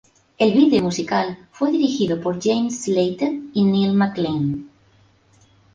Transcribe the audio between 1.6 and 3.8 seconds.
dirigido por James Slater y